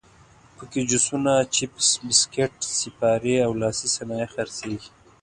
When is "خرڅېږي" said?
4.33-4.89